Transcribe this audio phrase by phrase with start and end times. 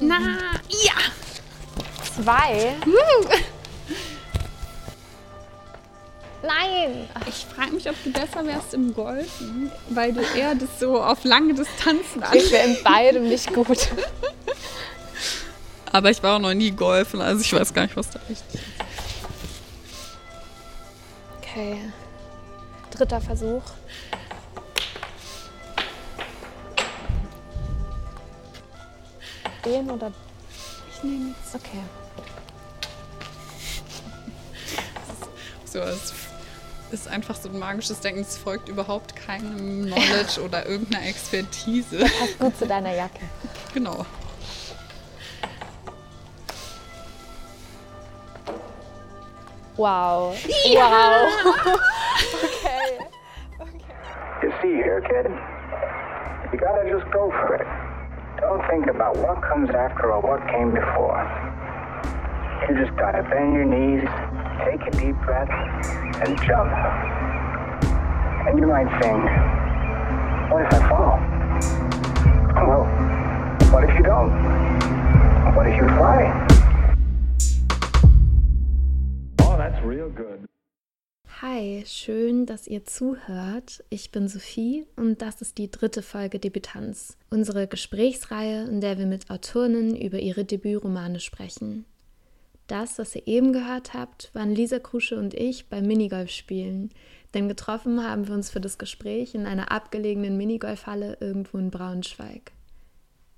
[0.00, 0.18] Na,
[0.84, 0.94] ja!
[2.14, 2.76] Zwei?
[6.42, 7.08] Nein!
[7.26, 11.24] Ich frage mich, ob du besser wärst im Golfen, weil du eher das so auf
[11.24, 13.78] lange Distanzen Ich wäre in beidem nicht gut.
[15.92, 18.54] Aber ich war auch noch nie golfen, also ich weiß gar nicht, was da richtig
[18.54, 18.62] ist.
[21.38, 21.80] Okay.
[22.90, 23.62] Dritter Versuch.
[29.68, 30.10] Den oder.
[30.90, 31.54] Ich nehme jetzt.
[31.54, 31.82] Okay.
[35.66, 36.14] So, es
[36.90, 38.22] ist einfach so ein magisches Denken.
[38.22, 41.98] Es folgt überhaupt keinem Knowledge oder irgendeiner Expertise.
[41.98, 43.20] Passt gut zu deiner Jacke.
[43.74, 44.06] Genau.
[49.76, 50.34] Wow.
[50.72, 51.28] Wow.
[53.60, 53.78] okay.
[54.42, 55.30] You see here, kid,
[56.52, 57.77] you gotta just go for it.
[58.68, 61.16] Think about what comes after or what came before.
[62.68, 64.06] You just gotta bend your knees,
[64.62, 65.48] take a deep breath,
[66.20, 66.70] and jump.
[68.46, 69.24] And you might think,
[70.52, 71.18] what if I fall?
[72.66, 72.84] Well,
[73.72, 74.32] what if you don't?
[75.54, 76.46] What if you fly?
[79.40, 80.44] Oh, that's real good.
[81.40, 83.84] Hi, schön, dass ihr zuhört.
[83.90, 89.06] Ich bin Sophie und das ist die dritte Folge Debütanz, unsere Gesprächsreihe, in der wir
[89.06, 91.84] mit Autorinnen über ihre Debütromane sprechen.
[92.66, 96.90] Das, was ihr eben gehört habt, waren Lisa Krusche und ich beim Minigolf spielen,
[97.34, 102.50] denn getroffen haben wir uns für das Gespräch in einer abgelegenen Minigolfhalle irgendwo in Braunschweig.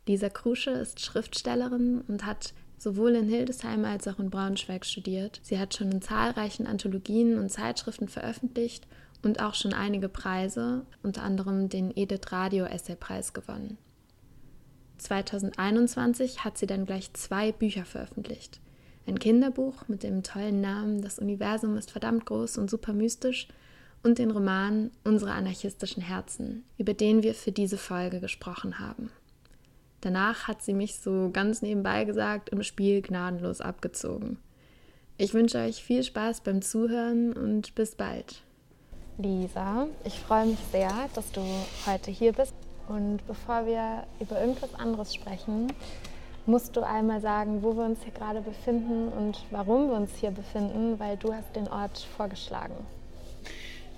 [0.09, 5.39] Lisa Krusche ist Schriftstellerin und hat sowohl in Hildesheim als auch in Braunschweig studiert.
[5.43, 8.87] Sie hat schon in zahlreichen Anthologien und Zeitschriften veröffentlicht
[9.23, 13.77] und auch schon einige Preise, unter anderem den Edith Radio Essay-Preis gewonnen.
[14.97, 18.61] 2021 hat sie dann gleich zwei Bücher veröffentlicht.
[19.07, 23.49] Ein Kinderbuch mit dem tollen Namen Das Universum ist verdammt groß und super mystisch
[24.03, 29.11] und den Roman Unsere anarchistischen Herzen, über den wir für diese Folge gesprochen haben.
[30.01, 34.39] Danach hat sie mich so ganz nebenbei gesagt im Spiel gnadenlos abgezogen.
[35.19, 38.43] Ich wünsche euch viel Spaß beim Zuhören und bis bald.
[39.19, 41.43] Lisa, ich freue mich sehr, dass du
[41.87, 42.55] heute hier bist.
[42.89, 45.73] Und bevor wir über irgendwas anderes sprechen,
[46.47, 50.31] musst du einmal sagen, wo wir uns hier gerade befinden und warum wir uns hier
[50.31, 52.75] befinden, weil du hast den Ort vorgeschlagen.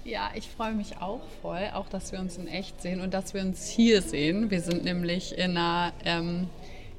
[0.05, 3.35] Ja, ich freue mich auch voll, auch dass wir uns in echt sehen und dass
[3.35, 4.51] wir uns hier sehen.
[4.51, 6.49] Wir sind nämlich in einer ähm,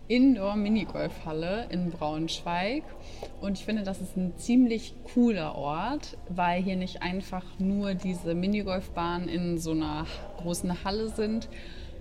[0.07, 2.83] Indoor-Minigolfhalle in Braunschweig
[3.41, 8.35] und ich finde, das ist ein ziemlich cooler Ort, weil hier nicht einfach nur diese
[8.35, 11.49] Minigolfbahnen in so einer großen Halle sind,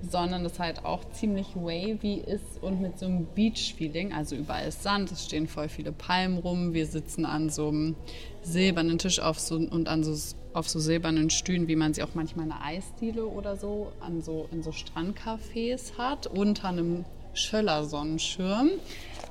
[0.08, 4.12] sondern das halt auch ziemlich wavy ist und mit so einem Beach-Feeling.
[4.12, 6.74] Also überall ist Sand, es stehen voll viele Palmen rum.
[6.74, 7.96] Wir sitzen an so einem
[8.42, 10.14] silbernen Tisch auf so, und an so,
[10.54, 14.22] auf so silbernen Stühlen, wie man sie auch manchmal in einer Eisdiele oder so, an
[14.22, 17.04] so in so Strandcafés hat, unter einem
[17.34, 18.70] Schöller-Sonnenschirm.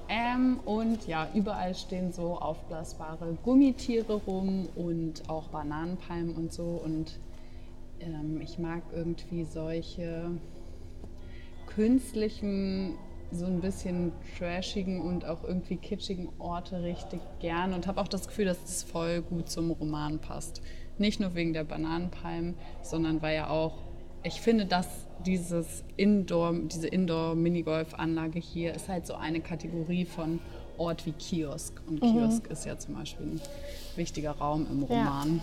[0.09, 6.81] Ähm, und ja, überall stehen so aufblasbare Gummitiere rum und auch Bananenpalmen und so.
[6.83, 7.19] Und
[7.99, 10.31] ähm, ich mag irgendwie solche
[11.67, 12.95] künstlichen,
[13.31, 18.27] so ein bisschen trashigen und auch irgendwie kitschigen Orte richtig gern und habe auch das
[18.27, 20.61] Gefühl, dass das voll gut zum Roman passt.
[20.97, 23.77] Nicht nur wegen der Bananenpalmen, sondern weil ja auch,
[24.23, 24.87] ich finde, dass
[25.25, 30.39] dieses Indoor, diese Indoor-Minigolf-Anlage hier ist halt so eine Kategorie von
[30.77, 31.81] Ort wie Kiosk.
[31.87, 33.41] Und Kiosk ist ja zum Beispiel ein
[33.95, 35.35] wichtiger Raum im Roman.
[35.37, 35.41] Ja.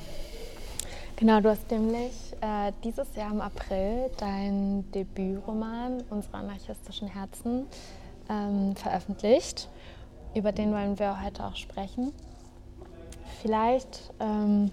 [1.18, 7.66] Genau, du hast nämlich äh, dieses Jahr im April dein Debütroman Unsere anarchistischen Herzen
[8.30, 9.68] ähm, veröffentlicht.
[10.36, 12.12] Über den wollen wir heute auch sprechen.
[13.42, 14.70] Vielleicht ähm,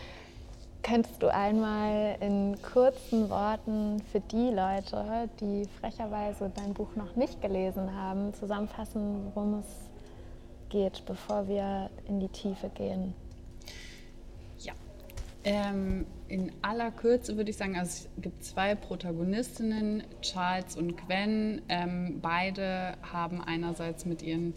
[0.82, 7.42] könntest du einmal in kurzen Worten für die Leute, die frecherweise dein Buch noch nicht
[7.42, 9.66] gelesen haben, zusammenfassen, worum es
[10.70, 13.12] geht, bevor wir in die Tiefe gehen.
[15.42, 21.62] Ähm, in aller Kürze würde ich sagen, also es gibt zwei Protagonistinnen, Charles und Gwen.
[21.68, 24.54] Ähm, beide haben einerseits mit ihren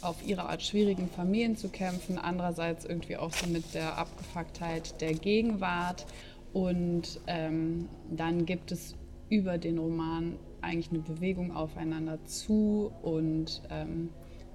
[0.00, 5.14] auf ihre Art schwierigen Familien zu kämpfen, andererseits irgendwie auch so mit der Abgefucktheit der
[5.14, 6.06] Gegenwart.
[6.52, 8.96] Und ähm, dann gibt es
[9.28, 14.10] über den Roman eigentlich eine Bewegung aufeinander zu und ähm,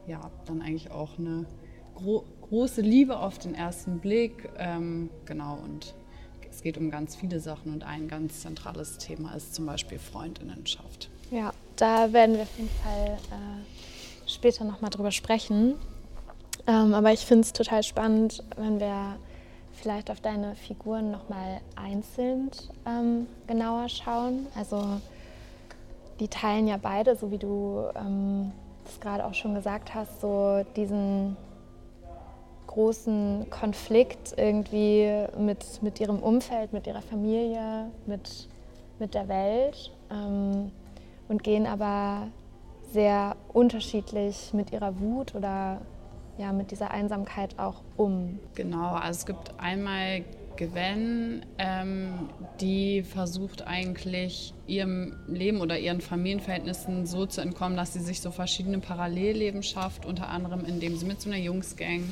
[0.08, 1.46] ja, dann eigentlich auch eine
[1.96, 4.50] gro große Liebe auf den ersten Blick.
[4.58, 5.94] Ähm, genau, und
[6.50, 11.10] es geht um ganz viele Sachen und ein ganz zentrales Thema ist zum Beispiel Freundinnenschaft.
[11.30, 15.76] Ja, da werden wir auf jeden Fall äh, später nochmal drüber sprechen.
[16.66, 19.18] Ähm, aber ich finde es total spannend, wenn wir
[19.74, 22.50] vielleicht auf deine Figuren nochmal einzeln
[22.86, 24.48] ähm, genauer schauen.
[24.56, 25.00] Also
[26.20, 28.52] die teilen ja beide, so wie du ähm,
[28.84, 31.38] das gerade auch schon gesagt hast, so diesen
[32.78, 38.48] großen Konflikt irgendwie mit, mit ihrem Umfeld, mit ihrer Familie, mit,
[39.00, 40.72] mit der Welt ähm,
[41.28, 42.28] und gehen aber
[42.92, 45.82] sehr unterschiedlich mit ihrer Wut oder
[46.38, 48.38] ja, mit dieser Einsamkeit auch um.
[48.54, 50.24] Genau, also es gibt einmal
[50.56, 52.30] Gwen, ähm,
[52.62, 58.30] die versucht eigentlich ihrem Leben oder ihren Familienverhältnissen so zu entkommen, dass sie sich so
[58.30, 62.04] verschiedene Parallelleben schafft, unter anderem indem sie mit so einer Jungsgang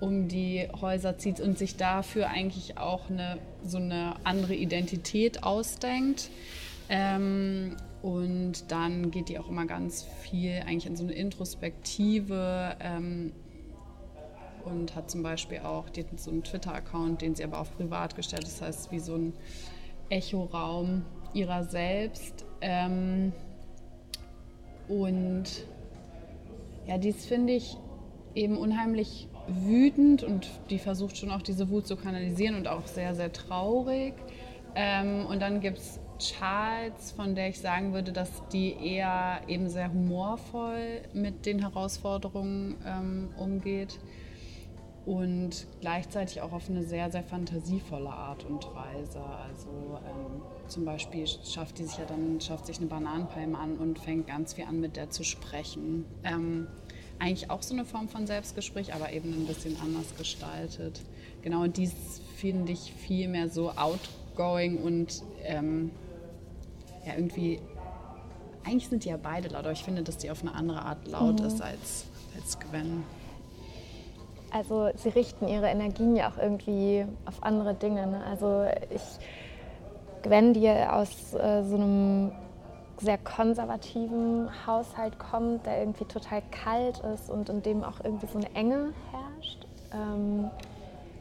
[0.00, 6.30] um die Häuser zieht und sich dafür eigentlich auch eine, so eine andere Identität ausdenkt.
[6.88, 13.32] Ähm, und dann geht die auch immer ganz viel eigentlich in so eine Introspektive ähm,
[14.64, 18.44] und hat zum Beispiel auch, die so einen Twitter-Account, den sie aber auf privat gestellt,
[18.44, 19.32] das heißt wie so ein
[20.10, 21.04] Echoraum
[21.34, 22.44] ihrer selbst.
[22.60, 23.32] Ähm,
[24.88, 25.44] und
[26.86, 27.76] ja, dies finde ich
[28.34, 33.14] eben unheimlich wütend und die versucht schon auch diese Wut zu kanalisieren und auch sehr,
[33.14, 34.14] sehr traurig.
[34.74, 39.68] Ähm, und dann gibt es Charles, von der ich sagen würde, dass die eher eben
[39.68, 43.98] sehr humorvoll mit den Herausforderungen ähm, umgeht
[45.08, 49.20] und gleichzeitig auch auf eine sehr, sehr fantasievolle Art und Weise.
[49.20, 53.98] Also ähm, zum Beispiel schafft die sich ja dann, schafft sich eine Bananenpalme an und
[53.98, 56.04] fängt ganz viel an, mit der zu sprechen.
[56.24, 56.66] Ähm,
[57.18, 61.00] eigentlich auch so eine Form von Selbstgespräch, aber eben ein bisschen anders gestaltet.
[61.42, 61.92] Genau, und dies
[62.36, 65.90] finde ich viel mehr so outgoing und ähm,
[67.06, 67.60] ja, irgendwie,
[68.64, 71.06] eigentlich sind die ja beide laut, aber ich finde, dass die auf eine andere Art
[71.08, 71.46] laut mhm.
[71.46, 72.06] ist als,
[72.36, 73.04] als Gwen.
[74.50, 78.06] Also sie richten ihre Energien ja auch irgendwie auf andere Dinge.
[78.06, 78.24] Ne?
[78.24, 79.02] Also ich,
[80.22, 82.32] Gwen, die aus äh, so einem
[83.00, 88.38] sehr konservativen Haushalt kommt, der irgendwie total kalt ist und in dem auch irgendwie so
[88.38, 90.50] eine Enge herrscht, ähm,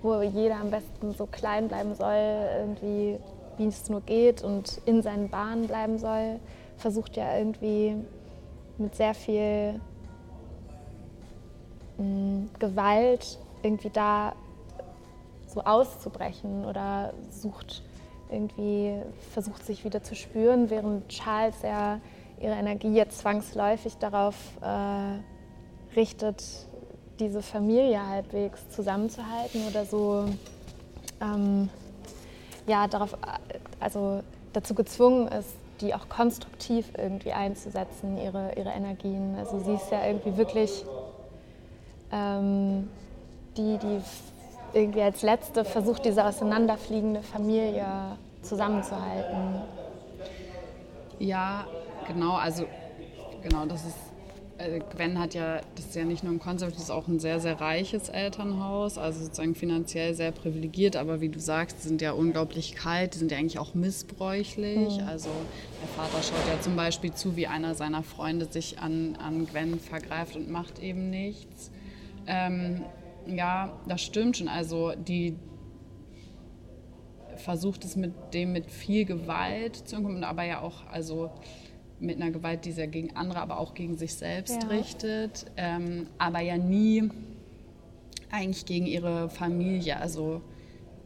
[0.02, 3.20] wo jeder am besten so klein bleiben soll, irgendwie
[3.58, 6.40] wie es nur geht und in seinen Bahnen bleiben soll,
[6.78, 7.96] versucht ja irgendwie
[8.78, 9.80] mit sehr viel
[11.98, 14.34] mh, mm, Gewalt irgendwie da
[15.48, 17.82] so auszubrechen oder sucht
[18.32, 18.94] irgendwie
[19.32, 22.00] versucht sich wieder zu spüren, während Charles ja
[22.40, 26.44] ihre Energie jetzt zwangsläufig darauf äh, richtet,
[27.20, 30.26] diese Familie halbwegs zusammenzuhalten oder so
[31.20, 31.70] ähm,
[32.68, 33.18] ja darauf
[33.80, 34.22] also
[34.54, 39.36] dazu gezwungen ist, die auch konstruktiv irgendwie einzusetzen, ihre, ihre Energien.
[39.38, 40.86] Also sie ist ja irgendwie wirklich
[42.12, 42.90] ähm,
[43.56, 44.02] die, die
[44.78, 47.86] irgendwie als letzte versucht, diese auseinanderfliegende Familie
[48.42, 49.62] zusammenzuhalten.
[51.20, 51.66] Ja,
[52.08, 52.66] genau, also
[53.42, 53.98] genau, das ist
[54.58, 57.20] äh, Gwen hat ja, das ist ja nicht nur ein Konzept, das ist auch ein
[57.20, 62.02] sehr, sehr reiches Elternhaus, also sozusagen finanziell sehr privilegiert, aber wie du sagst, die sind
[62.02, 65.00] ja unglaublich kalt, die sind ja eigentlich auch missbräuchlich.
[65.00, 65.08] Mhm.
[65.08, 65.30] Also
[65.82, 69.80] der Vater schaut ja zum Beispiel zu, wie einer seiner Freunde sich an, an Gwen
[69.80, 71.72] vergreift und macht eben nichts.
[72.26, 72.84] Ähm,
[73.28, 74.48] ja, das stimmt schon.
[74.48, 75.36] Also die
[77.38, 81.30] versucht es mit dem mit viel Gewalt zu entkommen, aber ja auch also
[82.00, 84.70] mit einer Gewalt, die sie gegen andere, aber auch gegen sich selbst ja.
[84.70, 87.10] richtet, ähm, aber ja nie
[88.30, 90.00] eigentlich gegen ihre Familie.
[90.00, 90.42] Also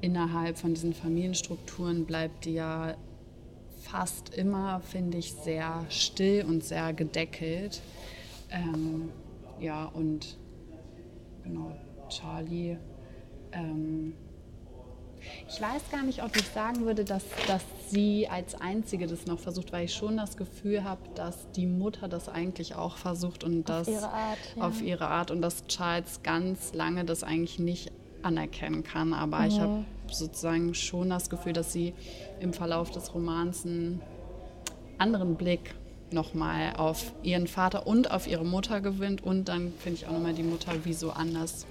[0.01, 2.95] innerhalb von diesen Familienstrukturen bleibt die ja
[3.81, 7.81] fast immer, finde ich, sehr still und sehr gedeckelt.
[8.49, 9.09] Ähm,
[9.59, 10.37] ja, und
[11.43, 11.71] genau,
[12.11, 12.77] Charlie.
[13.51, 14.13] Ähm,
[15.47, 19.39] ich weiß gar nicht, ob ich sagen würde, dass, dass sie als Einzige das noch
[19.39, 23.69] versucht, weil ich schon das Gefühl habe, dass die Mutter das eigentlich auch versucht und
[23.69, 24.63] das auf ihre Art, ja.
[24.63, 27.91] auf ihre Art und dass Charles ganz lange das eigentlich nicht
[28.23, 29.13] anerkennen kann.
[29.13, 29.47] Aber mhm.
[29.47, 31.93] ich habe sozusagen schon das Gefühl, dass sie
[32.39, 34.01] im Verlauf des Romans einen
[34.97, 35.75] anderen Blick
[36.11, 40.33] nochmal auf ihren Vater und auf ihre Mutter gewinnt und dann finde ich auch nochmal
[40.33, 41.65] die Mutter wie so anders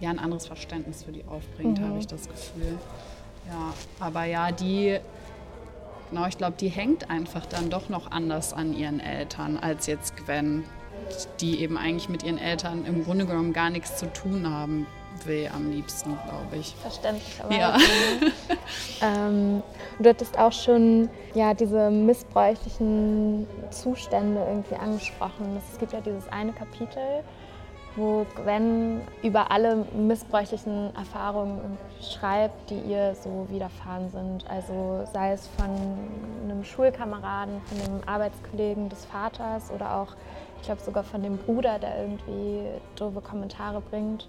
[0.00, 1.88] ja, ein anderes Verständnis für die aufbringt, mhm.
[1.88, 2.78] habe ich das Gefühl.
[3.46, 4.98] Ja, aber ja, die,
[6.10, 10.16] genau, ich glaube, die hängt einfach dann doch noch anders an ihren Eltern als jetzt
[10.16, 10.64] Gwen,
[11.40, 14.86] die eben eigentlich mit ihren Eltern im Grunde genommen gar nichts zu tun haben
[15.26, 16.74] weh am liebsten, glaube ich.
[16.76, 17.60] Verständlicherweise.
[17.60, 17.76] Ja.
[17.76, 18.32] Ne?
[19.02, 19.62] ähm,
[19.98, 25.60] du hattest auch schon ja, diese missbräuchlichen Zustände irgendwie angesprochen.
[25.72, 27.22] Es gibt ja dieses eine Kapitel,
[28.00, 34.50] wo Gwen über alle missbräuchlichen Erfahrungen schreibt, die ihr so widerfahren sind.
[34.50, 35.70] Also sei es von
[36.44, 40.16] einem Schulkameraden, von einem Arbeitskollegen des Vaters oder auch,
[40.58, 42.62] ich glaube sogar von dem Bruder, der irgendwie
[42.96, 44.28] doofe Kommentare bringt.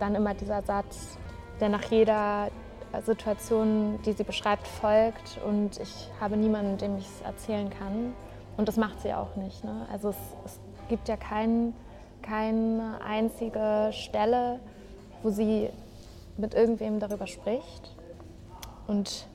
[0.00, 1.16] Dann immer dieser Satz,
[1.60, 2.48] der nach jeder
[3.04, 8.12] Situation, die sie beschreibt, folgt und ich habe niemanden, dem ich es erzählen kann.
[8.56, 9.64] Und das macht sie auch nicht.
[9.64, 9.86] Ne?
[9.92, 11.74] Also es, es gibt ja keinen
[12.24, 14.60] keine einzige Stelle,
[15.22, 15.68] wo sie
[16.36, 17.94] mit irgendwem darüber spricht.
[18.86, 19.26] Und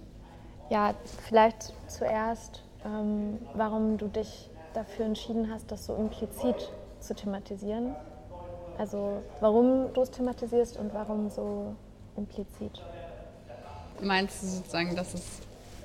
[0.69, 0.93] ja,
[1.25, 7.95] vielleicht zuerst, ähm, warum du dich dafür entschieden hast, das so implizit zu thematisieren.
[8.77, 11.75] Also warum du es thematisierst und warum so
[12.15, 12.81] implizit.
[14.01, 15.41] Meinst du sozusagen, dass es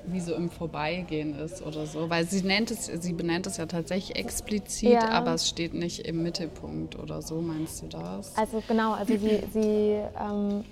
[0.07, 2.09] wie so im Vorbeigehen ist oder so.
[2.09, 5.09] Weil sie nennt es, sie benennt es ja tatsächlich explizit, ja.
[5.09, 8.35] aber es steht nicht im Mittelpunkt oder so, meinst du das?
[8.37, 10.63] Also genau, also sie, sie ähm,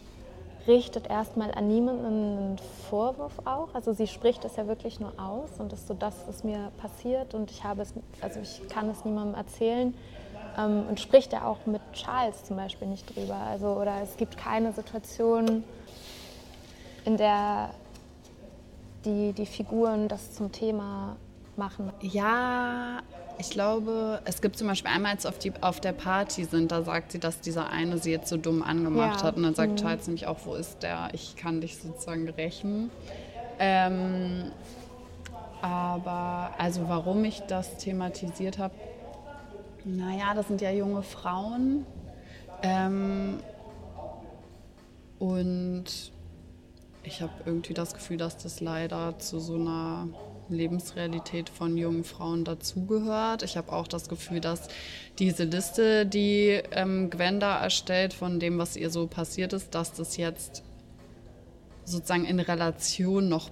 [0.67, 2.57] richtet erstmal an niemanden einen
[2.89, 3.73] Vorwurf auch.
[3.73, 7.33] Also sie spricht es ja wirklich nur aus und ist so, das ist mir passiert
[7.33, 9.93] und ich habe es, also ich kann es niemandem erzählen.
[10.57, 13.35] Ähm, und spricht ja auch mit Charles zum Beispiel nicht drüber.
[13.35, 15.63] Also, oder es gibt keine Situation,
[17.05, 17.71] in der
[19.05, 21.17] die, die Figuren das zum Thema
[21.55, 21.91] machen?
[22.01, 23.01] Ja,
[23.37, 26.83] ich glaube, es gibt zum Beispiel einmal, als auf, die, auf der Party sind, da
[26.83, 29.27] sagt sie, dass dieser eine sie jetzt so dumm angemacht ja.
[29.27, 29.37] hat.
[29.37, 29.77] Und dann sagt mhm.
[29.77, 31.09] Charles nämlich auch, wo ist der?
[31.13, 32.91] Ich kann dich sozusagen rächen.
[33.59, 34.51] Ähm,
[35.61, 38.73] aber also warum ich das thematisiert habe,
[39.85, 41.85] naja, das sind ja junge Frauen.
[42.61, 43.39] Ähm,
[45.19, 46.12] und
[47.03, 50.07] ich habe irgendwie das Gefühl, dass das leider zu so einer
[50.49, 53.43] Lebensrealität von jungen Frauen dazugehört.
[53.43, 54.67] Ich habe auch das Gefühl, dass
[55.19, 60.17] diese Liste, die ähm, Gwenda erstellt von dem, was ihr so passiert ist, dass das
[60.17, 60.63] jetzt
[61.85, 63.49] sozusagen in Relation noch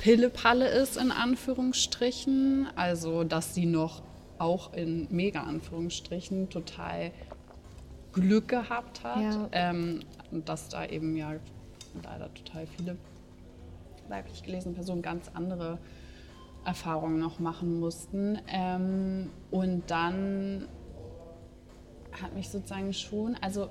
[0.00, 2.68] Pillepalle ist, in Anführungsstrichen.
[2.76, 4.02] Also, dass sie noch
[4.38, 7.10] auch in mega Anführungsstrichen total
[8.12, 9.22] Glück gehabt hat.
[9.22, 9.48] Ja.
[9.52, 11.34] Ähm, dass da eben ja
[12.04, 12.96] leider total viele
[14.08, 15.78] weiblich gelesene Personen ganz andere
[16.64, 18.38] Erfahrungen noch machen mussten.
[18.48, 20.68] Ähm, und dann
[22.20, 23.68] hat mich sozusagen schon, also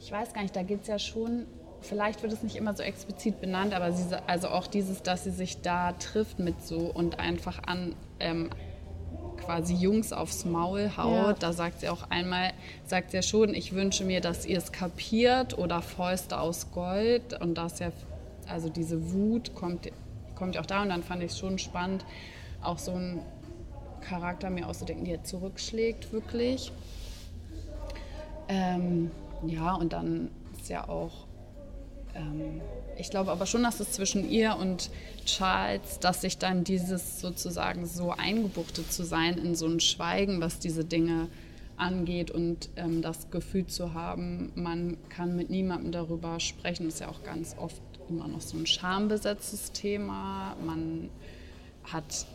[0.00, 1.46] ich weiß gar nicht, da geht es ja schon,
[1.80, 5.30] vielleicht wird es nicht immer so explizit benannt, aber sie, also auch dieses, dass sie
[5.30, 8.50] sich da trifft mit so und einfach an ähm,
[9.48, 11.26] quasi Jungs aufs Maul haut.
[11.26, 11.32] Ja.
[11.32, 12.52] Da sagt sie auch einmal,
[12.84, 17.40] sagt sie ja schon, ich wünsche mir, dass ihr es kapiert oder Fäuste aus Gold.
[17.40, 17.90] Und das ja,
[18.46, 19.90] also diese Wut kommt,
[20.34, 20.82] kommt ja auch da.
[20.82, 22.04] Und dann fand ich es schon spannend,
[22.62, 23.22] auch so einen
[24.02, 26.70] Charakter mir auszudenken, der zurückschlägt wirklich.
[28.48, 29.10] Ähm,
[29.46, 31.26] ja, und dann ist ja auch
[32.18, 32.60] ähm,
[32.96, 34.90] ich glaube aber schon, dass es zwischen ihr und
[35.24, 40.58] Charles, dass sich dann dieses sozusagen so eingebuchtet zu sein in so ein Schweigen, was
[40.58, 41.28] diese Dinge
[41.76, 47.08] angeht und ähm, das Gefühl zu haben, man kann mit niemandem darüber sprechen, ist ja
[47.08, 50.56] auch ganz oft immer noch so ein schambesetztes Thema.
[50.64, 51.08] Man
[51.84, 52.26] hat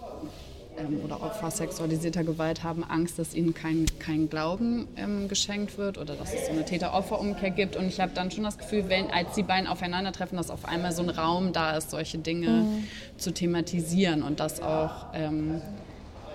[0.77, 5.98] ähm, oder Opfer sexualisierter Gewalt haben Angst, dass ihnen kein, kein Glauben ähm, geschenkt wird
[5.98, 7.75] oder dass es so eine Täter-Opfer-Umkehr gibt.
[7.75, 10.92] Und ich habe dann schon das Gefühl, wenn, als die beiden aufeinandertreffen, dass auf einmal
[10.92, 12.88] so ein Raum da ist, solche Dinge mhm.
[13.18, 15.62] zu thematisieren und dass auch ähm,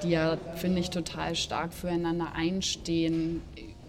[0.03, 3.43] die ja, finde ich, total stark füreinander einstehen,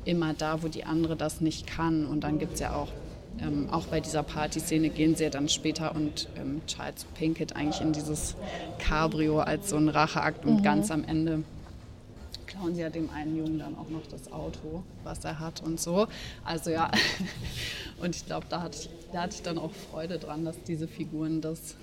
[0.06, 2.06] immer da, wo die andere das nicht kann.
[2.06, 2.90] Und dann gibt es ja auch
[3.42, 7.82] ähm, auch bei dieser Partyszene gehen sie ja dann später und ähm, Charles Pinkett eigentlich
[7.82, 8.36] in dieses
[8.80, 10.64] Cabrio als so ein Racheakt und mhm.
[10.64, 11.44] ganz am Ende
[12.60, 15.80] klauen sie ja dem einen Jungen dann auch noch das Auto, was er hat und
[15.80, 16.08] so.
[16.44, 16.92] Also ja,
[18.02, 20.88] und ich glaube, da, hatte ich, da hatte ich dann auch Freude dran, dass diese
[20.88, 21.76] Figuren das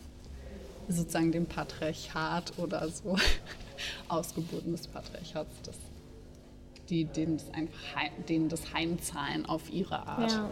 [0.88, 3.16] sozusagen dem Patriarchat oder so
[4.08, 5.76] Ausgeburten des Patriarchats, das,
[6.90, 7.78] die, denen, das einfach,
[8.28, 10.32] denen das Heimzahlen auf ihre Art.
[10.32, 10.50] Ja.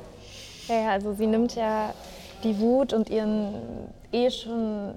[0.68, 1.92] Ja, also sie nimmt ja
[2.42, 3.54] die Wut und ihren
[4.12, 4.94] eh schon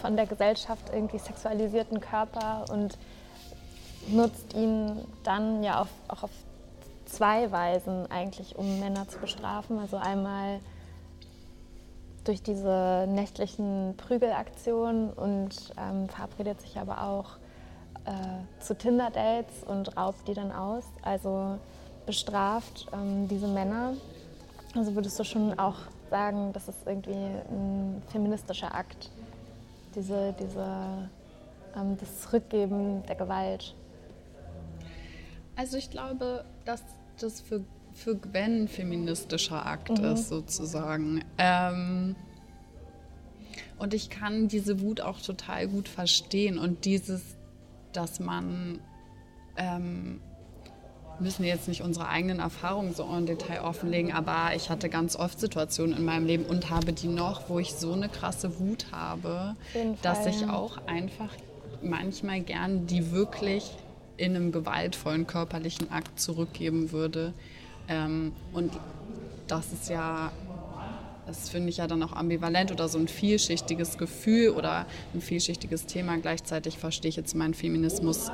[0.00, 2.98] von der Gesellschaft irgendwie sexualisierten Körper und
[4.08, 6.30] nutzt ihn dann ja auf, auch auf
[7.06, 9.78] zwei Weisen eigentlich, um Männer zu bestrafen.
[9.78, 10.60] Also einmal
[12.24, 17.36] durch diese nächtlichen Prügelaktionen und ähm, verabredet sich aber auch
[18.04, 20.84] äh, zu Tinder-Dates und raubt die dann aus.
[21.02, 21.58] Also
[22.06, 23.94] bestraft ähm, diese Männer
[24.74, 25.76] Also würdest du schon auch
[26.10, 29.10] sagen, das ist irgendwie ein feministischer Akt,
[29.94, 31.08] diese, diese,
[31.76, 33.74] ähm, das Zurückgeben der Gewalt?
[35.56, 36.82] Also ich glaube, dass
[37.18, 40.04] das für, für Gwen ein feministischer Akt mhm.
[40.04, 41.24] ist, sozusagen.
[41.36, 42.14] Ähm,
[43.78, 47.22] und ich kann diese Wut auch total gut verstehen und dieses,
[47.92, 48.78] dass man
[49.56, 50.20] ähm,
[51.20, 55.38] müssen jetzt nicht unsere eigenen Erfahrungen so im Detail offenlegen, aber ich hatte ganz oft
[55.38, 59.54] Situationen in meinem Leben und habe die noch, wo ich so eine krasse Wut habe,
[60.02, 61.30] dass ich auch einfach
[61.82, 63.70] manchmal gern die wirklich
[64.16, 67.32] in einem gewaltvollen körperlichen Akt zurückgeben würde.
[67.88, 68.72] Ähm, und
[69.46, 70.30] das ist ja,
[71.26, 75.86] das finde ich ja dann auch ambivalent oder so ein vielschichtiges Gefühl oder ein vielschichtiges
[75.86, 76.18] Thema.
[76.18, 78.30] Gleichzeitig verstehe ich jetzt meinen Feminismus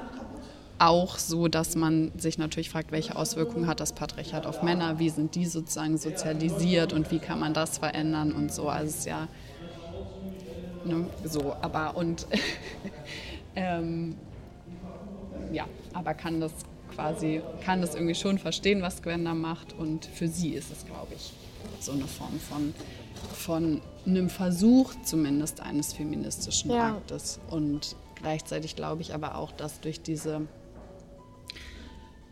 [0.78, 5.08] auch so, dass man sich natürlich fragt, welche Auswirkungen hat das Patriarchat auf Männer, wie
[5.08, 8.68] sind die sozusagen sozialisiert und wie kann man das verändern und so.
[8.68, 9.28] Also es ist ja
[10.84, 12.26] ne, so, aber und
[13.56, 14.16] ähm,
[15.52, 16.52] ja, aber kann das
[16.94, 20.86] quasi, kann das irgendwie schon verstehen, was Gwen da macht und für sie ist es,
[20.86, 21.32] glaube ich,
[21.80, 22.74] so eine Form von,
[23.32, 26.90] von einem Versuch zumindest eines feministischen ja.
[26.96, 30.42] Aktes und gleichzeitig glaube ich aber auch, dass durch diese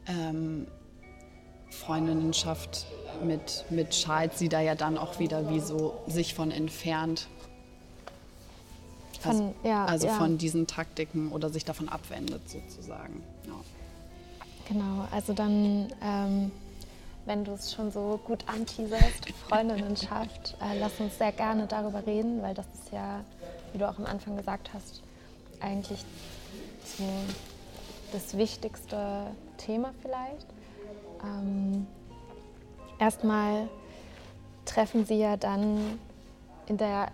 [0.06, 0.66] ähm,
[1.70, 2.87] Freundinnenschaft
[3.23, 7.28] mit, mit Charles sie da ja dann auch wieder wie so sich von entfernt.
[9.20, 10.14] Von, also, ja, also ja.
[10.14, 13.23] von diesen Taktiken oder sich davon abwendet sozusagen.
[13.46, 13.52] Ja.
[14.68, 16.50] Genau, also dann, ähm,
[17.26, 22.42] wenn du es schon so gut anteaserst, Freundinnenschaft, äh, lass uns sehr gerne darüber reden,
[22.42, 23.20] weil das ist ja,
[23.73, 25.02] wie du auch am Anfang gesagt hast,
[25.61, 26.00] eigentlich
[26.99, 27.04] so
[28.14, 29.26] das wichtigste
[29.59, 30.47] Thema vielleicht.
[31.23, 31.87] Ähm,
[32.99, 33.68] erstmal
[34.64, 35.99] treffen sie ja dann
[36.66, 37.09] in der,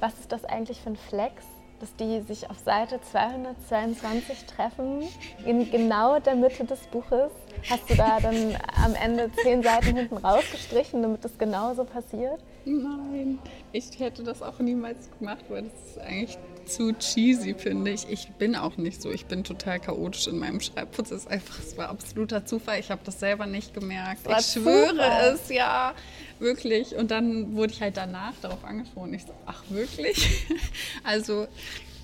[0.00, 1.44] was ist das eigentlich für ein Flex,
[1.80, 5.02] dass die sich auf Seite 222 treffen,
[5.44, 7.32] in genau der Mitte des Buches.
[7.68, 12.40] Hast du da dann am Ende zehn Seiten hinten rausgestrichen, damit das genauso passiert?
[12.64, 13.38] Nein,
[13.72, 18.08] ich hätte das auch niemals gemacht, weil das ist eigentlich zu cheesy, finde ich.
[18.08, 19.10] Ich bin auch nicht so.
[19.10, 21.26] Ich bin total chaotisch in meinem Schreibprozess.
[21.26, 22.80] Einfach, es war absoluter Zufall.
[22.80, 24.26] Ich habe das selber nicht gemerkt.
[24.26, 25.34] Ich schwöre Zufall.
[25.34, 25.94] es, ja,
[26.38, 26.94] wirklich.
[26.94, 29.14] Und dann wurde ich halt danach darauf angesprochen.
[29.14, 30.46] Ich so, ach wirklich?
[31.04, 31.46] also,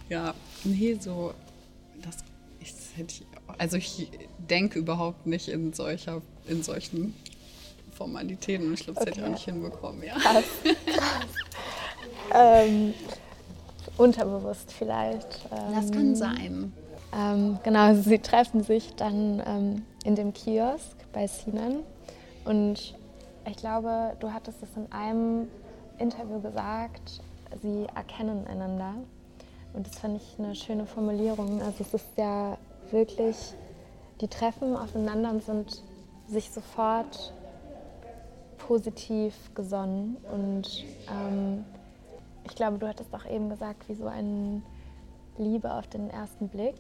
[0.08, 1.34] ja, nee, so,
[2.02, 2.18] das,
[2.60, 3.26] ich, hätte ich,
[3.58, 7.14] also ich denke überhaupt nicht in solcher, in solchen
[7.92, 9.10] Formalitäten und ich glaube, das okay.
[9.10, 10.14] hätte ich auch nicht hinbekommen, ja.
[10.14, 10.44] Krass.
[10.86, 11.26] Krass.
[12.64, 12.94] ähm,
[13.98, 15.40] unterbewusst vielleicht.
[15.52, 16.72] Ähm, das kann sein.
[17.14, 21.80] Ähm, genau, sie treffen sich dann ähm, in dem Kiosk bei Sinan
[22.44, 22.94] und
[23.46, 25.48] ich glaube, du hattest es in einem
[25.98, 27.20] Interview gesagt,
[27.62, 28.94] sie erkennen einander
[29.72, 31.62] und das fand ich eine schöne Formulierung.
[31.62, 32.56] Also es ist ja
[32.90, 33.36] wirklich,
[34.20, 35.82] die treffen aufeinander und sind
[36.26, 37.32] sich sofort
[38.58, 41.64] positiv gesonnen und ähm,
[42.48, 44.62] ich glaube, du hattest auch eben gesagt, wie so eine
[45.36, 46.76] Liebe auf den ersten Blick.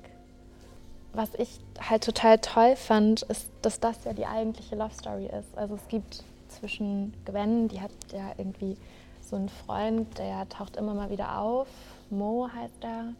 [1.12, 5.56] Was ich halt total toll fand, ist, dass das ja die eigentliche Love Story ist.
[5.56, 8.76] Also es gibt zwischen Gwen, die hat ja irgendwie
[9.20, 11.68] so einen Freund, der taucht immer mal wieder auf.
[12.10, 13.14] Mo heißt er.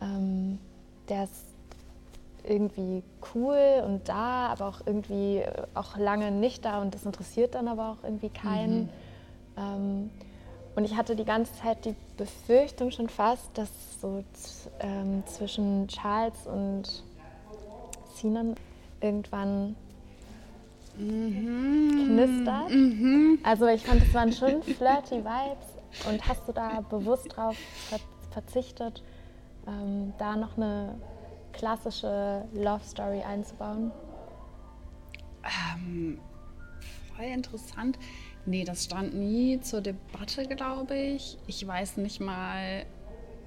[0.00, 0.58] Ähm,
[1.08, 1.44] der ist
[2.44, 3.02] irgendwie
[3.34, 5.42] cool und da, aber auch irgendwie
[5.74, 8.82] auch lange nicht da und das interessiert dann aber auch irgendwie keinen.
[8.82, 8.88] Mhm.
[9.56, 10.10] Ähm,
[10.78, 13.68] und ich hatte die ganze Zeit die Befürchtung schon fast, dass
[14.00, 14.22] so
[14.78, 17.02] ähm, zwischen Charles und
[18.14, 18.54] Sinan
[19.00, 19.74] irgendwann
[20.96, 22.06] mhm.
[22.06, 22.70] knistert.
[22.70, 23.40] Mhm.
[23.42, 26.06] Also ich fand, es waren schon flirty Vibes.
[26.08, 27.56] Und hast du da bewusst drauf
[28.30, 29.02] verzichtet,
[29.66, 30.94] ähm, da noch eine
[31.54, 33.90] klassische Love Story einzubauen?
[35.42, 36.20] Ähm,
[37.16, 37.98] voll interessant.
[38.48, 41.36] Nee, das stand nie zur Debatte, glaube ich.
[41.46, 42.86] Ich weiß nicht mal,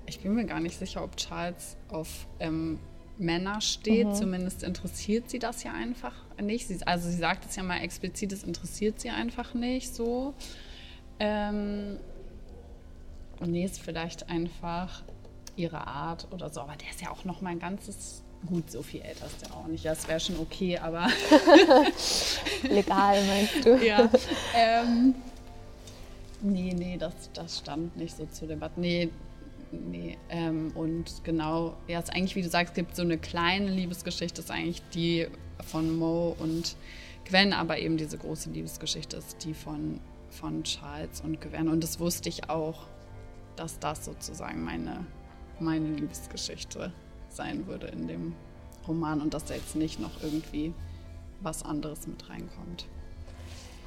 [0.06, 2.78] ich bin mir gar nicht sicher, ob Charles auf ähm,
[3.18, 4.06] Männer steht.
[4.06, 4.14] Mhm.
[4.14, 6.68] Zumindest interessiert sie das ja einfach nicht.
[6.68, 10.36] Sie, also sie sagt es ja mal explizit, es interessiert sie einfach nicht so.
[11.18, 11.98] Ähm,
[13.44, 15.02] nee, ist vielleicht einfach
[15.56, 16.62] ihre Art oder so.
[16.62, 19.68] Aber der ist ja auch noch mein ganzes Gut, so viel älter ist der auch
[19.68, 19.86] nicht.
[19.86, 21.08] Das wäre schon okay, aber.
[22.64, 23.78] Legal, meinst du?
[23.86, 24.10] Ja.
[24.56, 25.14] Ähm,
[26.42, 28.80] nee, nee, das, das stand nicht so zur Debatte.
[28.80, 29.10] Nee,
[29.72, 30.18] nee.
[30.30, 34.42] Ähm, und genau, ja, es ist eigentlich, wie du sagst, gibt so eine kleine Liebesgeschichte,
[34.42, 35.28] ist eigentlich die
[35.64, 36.76] von Mo und
[37.26, 40.00] Gwen, aber eben diese große Liebesgeschichte ist die von
[40.32, 41.68] von Charles und Gwen.
[41.68, 42.88] Und das wusste ich auch,
[43.56, 45.06] dass das sozusagen meine,
[45.60, 46.92] meine Liebesgeschichte
[47.34, 48.34] sein würde in dem
[48.88, 50.74] Roman und dass da jetzt nicht noch irgendwie
[51.42, 52.88] was anderes mit reinkommt.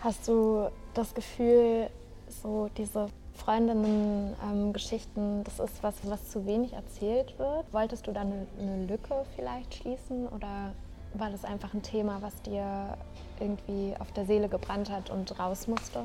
[0.00, 1.88] Hast du das Gefühl,
[2.28, 7.72] so diese Freundinnen-Geschichten, ähm, das ist was, was zu wenig erzählt wird?
[7.72, 10.72] Wolltest du da eine, eine Lücke vielleicht schließen oder
[11.14, 12.96] war das einfach ein Thema, was dir
[13.40, 16.04] irgendwie auf der Seele gebrannt hat und raus musste?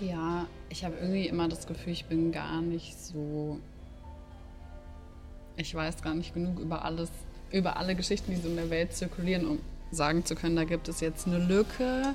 [0.00, 3.58] Ja, ich habe irgendwie immer das Gefühl, ich bin gar nicht so.
[5.56, 7.10] Ich weiß gar nicht genug über alles,
[7.50, 9.58] über alle Geschichten, die so in der Welt zirkulieren, um
[9.90, 12.14] sagen zu können, da gibt es jetzt eine Lücke.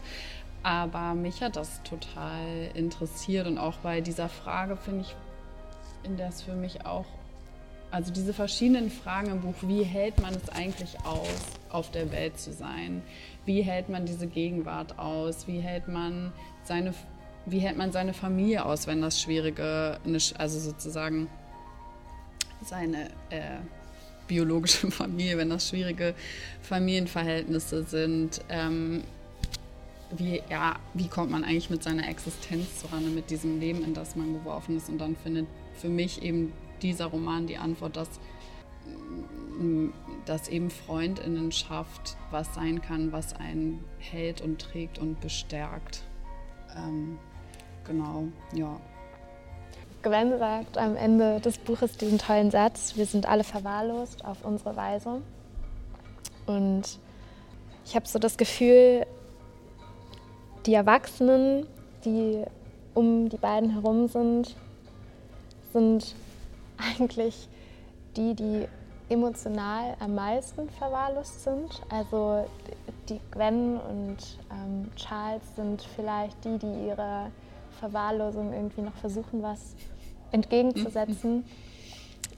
[0.64, 5.16] Aber mich hat das total interessiert und auch bei dieser Frage finde ich,
[6.04, 7.06] in der es für mich auch,
[7.90, 12.40] also diese verschiedenen Fragen im Buch, wie hält man es eigentlich aus, auf der Welt
[12.40, 13.02] zu sein?
[13.46, 15.48] Wie hält man diese Gegenwart aus?
[15.48, 16.32] Wie hält man
[16.64, 16.94] seine,
[17.48, 19.98] wie hält man seine Familie aus, wenn das schwierige,
[20.38, 21.28] also sozusagen
[22.64, 23.60] seine äh,
[24.28, 26.16] biologische Familie, wenn das schwierige
[26.62, 28.42] Familienverhältnisse sind?
[28.50, 29.04] Ähm,
[30.12, 34.16] wie, ja, wie kommt man eigentlich mit seiner Existenz zuran, mit diesem Leben, in das
[34.16, 34.90] man geworfen ist.
[34.90, 38.10] Und dann findet für mich eben dieser Roman die Antwort, dass,
[39.58, 39.90] mm,
[40.26, 46.04] dass eben Freundinnen schafft, was sein kann, was einen hält und trägt und bestärkt.
[46.76, 47.18] Ähm,
[47.86, 48.80] genau, ja.
[50.02, 54.76] Gwen sagt am Ende des Buches diesen tollen Satz, wir sind alle verwahrlost auf unsere
[54.76, 55.22] Weise.
[56.46, 57.00] Und
[57.86, 59.06] ich habe so das Gefühl,
[60.66, 61.68] die Erwachsenen,
[62.04, 62.44] die
[62.94, 64.56] um die beiden herum sind,
[65.72, 66.16] sind
[66.78, 67.48] eigentlich
[68.16, 68.68] die, die
[69.10, 71.82] emotional am meisten verwahrlost sind.
[71.90, 72.46] Also
[73.10, 74.18] die Gwen und
[74.52, 77.30] ähm, Charles sind vielleicht die, die ihrer
[77.80, 79.76] Verwahrlosung irgendwie noch versuchen, was
[80.32, 81.46] entgegenzusetzen.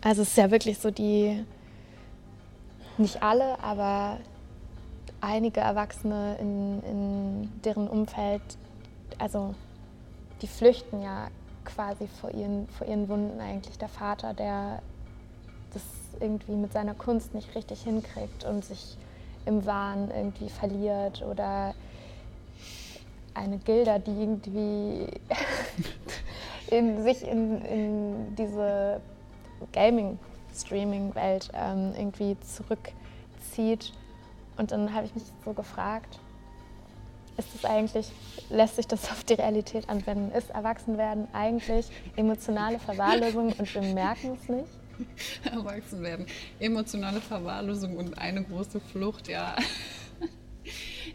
[0.01, 1.43] Also es ist ja wirklich so die,
[2.97, 4.19] nicht alle, aber
[5.21, 8.41] einige Erwachsene in, in deren Umfeld,
[9.17, 9.56] also
[10.41, 11.29] die flüchten ja
[11.63, 13.77] quasi vor ihren, vor ihren Wunden eigentlich.
[13.77, 14.82] Der Vater, der
[15.73, 15.84] das
[16.19, 18.97] irgendwie mit seiner Kunst nicht richtig hinkriegt und sich
[19.45, 21.73] im Wahn irgendwie verliert oder
[23.34, 25.08] eine Gilda, die irgendwie
[26.73, 29.01] in, sich in, in diese
[29.71, 33.93] Gaming-Streaming-Welt ähm, irgendwie zurückzieht
[34.57, 36.19] und dann habe ich mich so gefragt,
[37.38, 38.12] ist es eigentlich,
[38.49, 40.31] lässt sich das auf die Realität anwenden?
[40.36, 44.69] Ist Erwachsenwerden eigentlich emotionale Verwahrlosung und wir merken es nicht?
[45.51, 46.27] Erwachsenwerden,
[46.59, 49.55] emotionale Verwahrlosung und eine große Flucht, ja.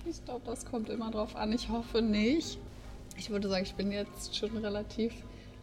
[0.04, 1.52] Ich glaube, das kommt immer drauf an.
[1.52, 2.58] Ich hoffe nicht.
[3.16, 5.12] Ich würde sagen, ich bin jetzt schon relativ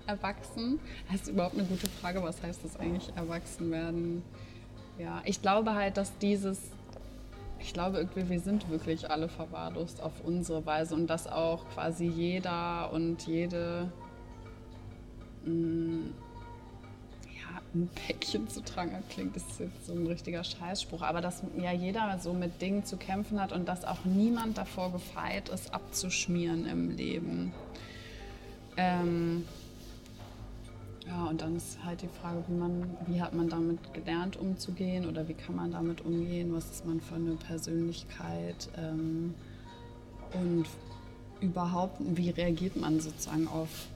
[0.08, 0.80] erwachsen.
[1.12, 2.22] Das ist überhaupt eine gute Frage.
[2.24, 4.24] Was heißt das eigentlich, erwachsen werden?
[4.98, 6.60] Ja, ich glaube halt, dass dieses
[7.66, 12.06] ich glaube irgendwie, wir sind wirklich alle verwahrlost auf unsere Weise und dass auch quasi
[12.06, 13.92] jeder und jede
[15.46, 16.14] mh, mm,
[17.24, 21.72] ja, ein Päckchen zu tragen klingt, ist jetzt so ein richtiger Scheißspruch, aber dass ja
[21.72, 26.68] jeder so mit Dingen zu kämpfen hat und dass auch niemand davor gefeit ist, abzuschmieren
[26.68, 27.52] im Leben.
[28.78, 29.46] Ähm,
[31.08, 35.08] ja, und dann ist halt die Frage, wie, man, wie hat man damit gelernt umzugehen
[35.08, 39.36] oder wie kann man damit umgehen, was ist man für eine Persönlichkeit ähm,
[40.34, 40.66] und
[41.42, 43.88] überhaupt, wie reagiert man sozusagen auf,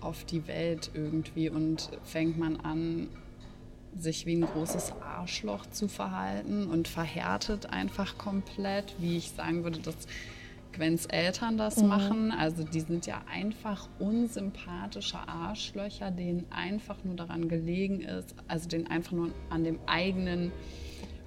[0.00, 1.50] auf die Welt irgendwie?
[1.50, 3.08] Und fängt man an,
[3.98, 9.80] sich wie ein großes Arschloch zu verhalten und verhärtet einfach komplett, wie ich sagen würde,
[9.80, 9.96] dass
[10.76, 11.88] Gwens Eltern das mhm.
[11.88, 12.32] machen.
[12.32, 18.86] Also die sind ja einfach unsympathische Arschlöcher, denen einfach nur daran gelegen ist, also denen
[18.86, 20.52] einfach nur an dem eigenen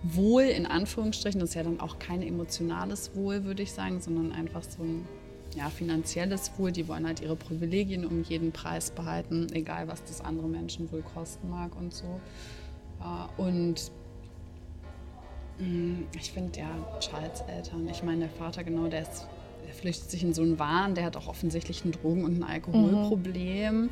[0.01, 4.31] Wohl in Anführungsstrichen, das ist ja dann auch kein emotionales Wohl, würde ich sagen, sondern
[4.31, 5.05] einfach so ein
[5.55, 6.71] ja, finanzielles Wohl.
[6.71, 11.01] Die wollen halt ihre Privilegien um jeden Preis behalten, egal was das andere Menschen wohl
[11.01, 12.21] kosten mag und so.
[13.37, 13.91] Und
[15.59, 19.27] mm, ich finde ja Charles Eltern, ich meine, der Vater genau, der ist
[19.79, 23.83] flüchtet sich in so einen Wahn, der hat auch offensichtlich ein Drogen- und ein Alkoholproblem,
[23.83, 23.89] mhm.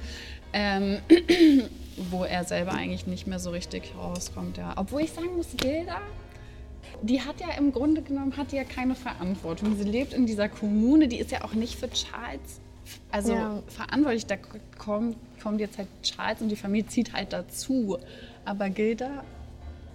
[0.54, 0.98] ähm,
[2.12, 4.58] wo er selber eigentlich nicht mehr so richtig rauskommt.
[4.58, 4.74] Ja.
[4.76, 6.02] Obwohl ich sagen muss, Gilda,
[7.02, 9.76] die hat ja im Grunde genommen hat ja keine Verantwortung.
[9.78, 12.62] Sie lebt in dieser Kommune, die ist ja auch nicht für Charles
[13.12, 13.64] also ja.
[13.68, 14.26] verantwortlich.
[14.26, 14.38] Da
[14.78, 17.98] kommt, kommt jetzt halt Charles und die Familie zieht halt dazu.
[18.46, 19.24] Aber Gilda,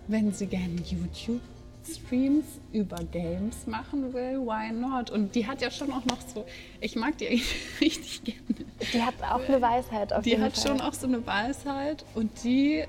[0.09, 1.40] wenn sie gerne YouTube
[1.84, 5.10] Streams über Games machen will, why not?
[5.10, 6.44] Und die hat ja schon auch noch so,
[6.80, 8.70] ich mag die eigentlich richtig gerne.
[8.92, 10.68] Die hat auch eine Weisheit auf Die jeden hat Fall.
[10.68, 12.84] schon auch so eine Weisheit und die,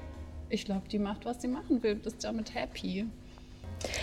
[0.50, 3.06] ich glaube, die macht, was sie machen will, ist damit happy.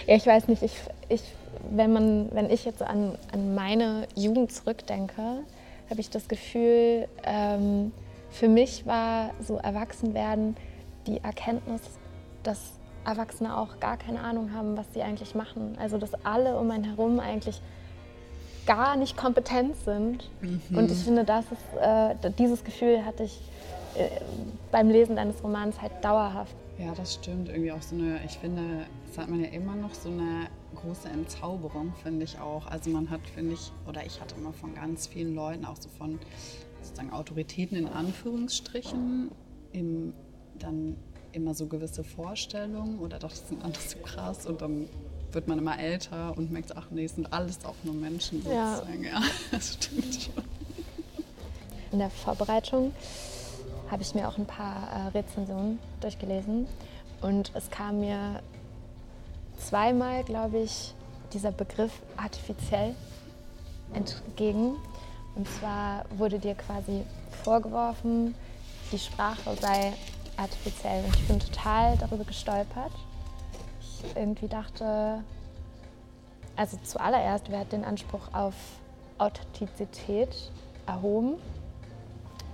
[0.06, 0.76] Ja, ich weiß nicht, ich,
[1.08, 1.22] ich,
[1.70, 5.42] wenn, man, wenn ich jetzt an, an meine Jugend zurückdenke,
[5.88, 7.92] habe ich das Gefühl, ähm,
[8.30, 10.56] für mich war so Erwachsenwerden
[11.06, 11.80] die Erkenntnis,
[12.42, 12.60] dass
[13.04, 15.76] Erwachsene auch gar keine Ahnung haben, was sie eigentlich machen.
[15.80, 17.60] Also dass alle um einen herum eigentlich
[18.66, 20.30] gar nicht kompetent sind.
[20.70, 23.40] Und ich finde, das ist, äh, dieses Gefühl hatte ich
[23.96, 24.08] äh,
[24.70, 26.54] beim Lesen deines Romans halt dauerhaft.
[26.78, 27.48] Ja, das stimmt.
[27.48, 28.62] Irgendwie auch so eine, ich finde,
[29.06, 32.66] das hat man ja immer noch so eine große Entzauberung, finde ich auch.
[32.66, 35.88] Also man hat, finde ich, oder ich hatte immer von ganz vielen Leuten, auch so
[35.88, 36.18] von
[36.80, 39.30] sozusagen Autoritäten in Anführungsstrichen,
[39.72, 40.14] im,
[40.58, 40.96] dann
[41.32, 44.88] immer so gewisse Vorstellungen oder doch, das sind alles so krass und dann
[45.32, 48.76] wird man immer älter und merkt, ach nee, es sind alles auch nur Menschen Ja.
[48.76, 49.04] sozusagen.
[49.04, 50.44] Ja, das stimmt schon.
[51.92, 52.92] In der Vorbereitung
[53.90, 56.66] habe ich mir auch ein paar äh, Rezensionen durchgelesen
[57.20, 58.40] und es kam mir
[59.58, 60.94] zweimal, glaube ich,
[61.32, 62.94] dieser Begriff artifiziell
[63.92, 64.76] entgegen.
[65.36, 67.02] Und zwar wurde dir quasi
[67.44, 68.34] vorgeworfen,
[68.92, 69.92] die Sprache sei
[70.40, 71.04] artifiziell.
[71.04, 72.92] Und ich bin total darüber gestolpert.
[73.80, 75.22] Ich irgendwie dachte,
[76.56, 78.54] also zuallererst, wer hat den Anspruch auf
[79.18, 80.50] Authentizität
[80.86, 81.34] erhoben?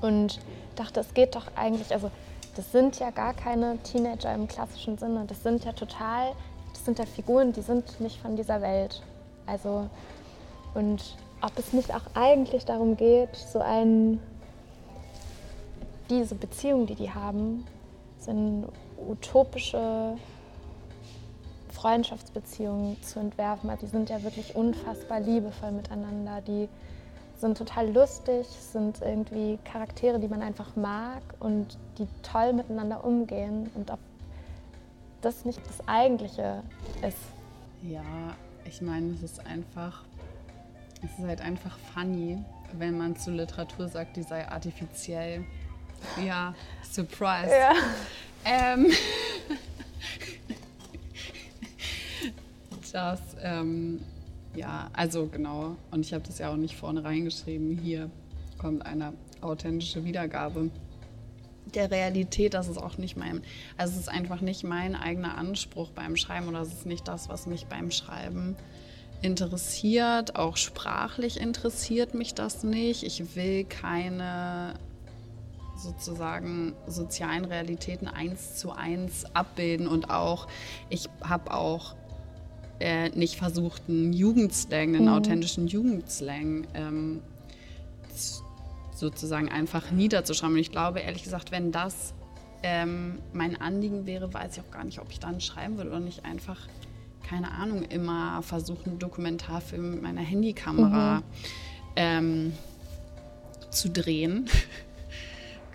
[0.00, 0.40] Und
[0.74, 2.10] dachte, es geht doch eigentlich, also
[2.54, 5.24] das sind ja gar keine Teenager im klassischen Sinne.
[5.26, 6.32] Das sind ja total,
[6.72, 9.02] das sind ja Figuren, die sind nicht von dieser Welt.
[9.46, 9.88] Also,
[10.74, 14.20] und ob es nicht auch eigentlich darum geht, so ein,
[16.08, 17.66] diese Beziehung, die die haben,
[18.26, 18.68] so eine
[19.08, 20.16] utopische
[21.70, 23.70] Freundschaftsbeziehungen zu entwerfen.
[23.70, 26.40] Also die sind ja wirklich unfassbar liebevoll miteinander.
[26.40, 26.68] Die
[27.38, 33.70] sind total lustig, sind irgendwie Charaktere, die man einfach mag und die toll miteinander umgehen.
[33.74, 33.98] Und ob
[35.20, 36.62] das nicht das Eigentliche
[37.06, 37.18] ist.
[37.82, 38.02] Ja,
[38.64, 40.02] ich meine, es ist einfach,
[41.04, 45.44] es ist halt einfach funny, wenn man zu Literatur sagt, die sei artifiziell.
[46.24, 46.54] Ja,
[46.90, 47.50] surprise.
[48.44, 48.86] Ähm,
[52.92, 54.00] das, ähm,
[54.54, 55.76] ja, also genau.
[55.90, 57.78] Und ich habe das ja auch nicht vorne reingeschrieben.
[57.78, 58.10] Hier
[58.58, 60.70] kommt eine authentische Wiedergabe
[61.74, 62.54] der Realität.
[62.54, 63.42] Das ist auch nicht mein,
[63.76, 67.28] also es ist einfach nicht mein eigener Anspruch beim Schreiben oder es ist nicht das,
[67.28, 68.56] was mich beim Schreiben
[69.22, 70.36] interessiert.
[70.36, 73.02] Auch sprachlich interessiert mich das nicht.
[73.02, 74.74] Ich will keine
[75.76, 80.48] sozusagen sozialen Realitäten eins zu eins abbilden und auch,
[80.88, 81.94] ich habe auch
[82.80, 87.22] äh, nicht versucht, einen Jugendslang, einen authentischen Jugendslang ähm,
[88.94, 90.54] sozusagen einfach niederzuschreiben.
[90.54, 92.14] Und ich glaube, ehrlich gesagt, wenn das
[92.62, 96.00] ähm, mein Anliegen wäre, weiß ich auch gar nicht, ob ich dann schreiben würde oder
[96.00, 96.58] nicht einfach,
[97.22, 101.22] keine Ahnung, immer versuchen, einen Dokumentarfilm mit meiner Handykamera
[101.96, 102.52] ähm,
[103.70, 104.48] zu drehen.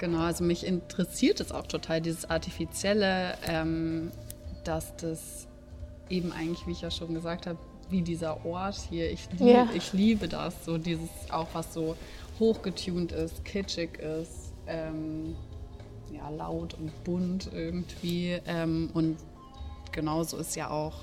[0.01, 4.11] Genau, also mich interessiert es auch total, dieses Artifizielle, ähm,
[4.63, 5.47] dass das
[6.09, 7.59] eben eigentlich, wie ich ja schon gesagt habe,
[7.91, 9.69] wie dieser Ort hier, ich, lieb, Ja.
[9.75, 11.95] ich liebe das, so dieses auch, was so
[12.39, 15.35] hochgetunt ist, kitschig ist, ähm,
[16.11, 18.39] ja, laut und bunt irgendwie.
[18.47, 19.17] Ähm, und
[19.91, 20.95] genauso ist ja auch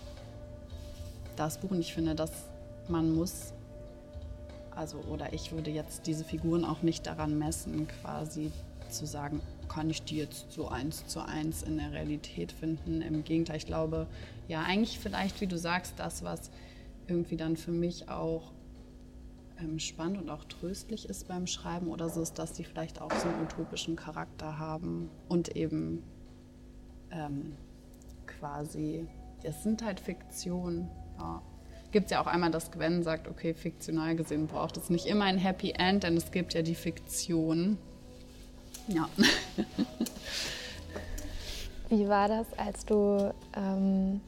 [1.36, 2.32] das Buch und ich finde, dass
[2.88, 3.52] man muss,
[4.74, 8.50] also oder ich würde jetzt diese Figuren auch nicht daran messen, quasi
[8.90, 13.02] zu sagen, kann ich die jetzt so eins zu eins in der Realität finden.
[13.02, 14.06] Im Gegenteil, ich glaube,
[14.48, 16.50] ja, eigentlich vielleicht, wie du sagst, das, was
[17.06, 18.52] irgendwie dann für mich auch
[19.60, 23.12] ähm, spannend und auch tröstlich ist beim Schreiben oder so, ist, dass die vielleicht auch
[23.12, 26.02] so einen utopischen Charakter haben und eben
[27.10, 27.56] ähm,
[28.26, 29.06] quasi,
[29.42, 30.88] es sind halt Fiktionen.
[31.18, 31.42] Ja.
[31.90, 35.38] Gibt ja auch einmal, dass Gwen sagt, okay, fiktional gesehen braucht es nicht immer ein
[35.38, 37.78] Happy End, denn es gibt ja die Fiktion.
[38.88, 39.08] Ja.
[41.90, 44.20] Wie war das, als du ähm,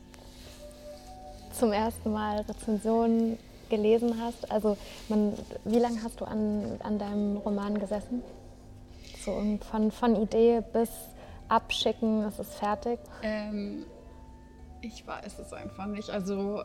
[1.52, 4.50] zum ersten Mal Rezensionen gelesen hast?
[4.50, 4.76] Also,
[5.08, 8.22] man, wie lange hast du an, an deinem Roman gesessen?
[9.24, 10.90] So um von, von Idee bis
[11.48, 12.98] Abschicken, es ist fertig.
[13.22, 13.84] Ähm,
[14.80, 16.08] ich weiß es einfach nicht.
[16.10, 16.62] Also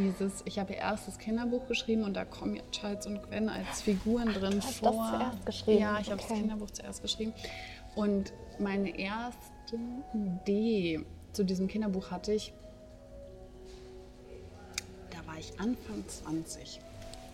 [0.00, 3.82] dieses, ich habe ihr erstes Kinderbuch geschrieben und da kommen ja Charles und Gwen als
[3.82, 4.92] Figuren drin hast vor.
[4.92, 5.80] das zuerst geschrieben?
[5.80, 6.40] Ja, ich habe das Okay.
[6.40, 7.32] Kinderbuch zuerst geschrieben.
[7.94, 9.78] Und meine erste
[10.14, 12.52] Idee zu diesem Kinderbuch hatte ich
[15.28, 16.80] war ich Anfang 20.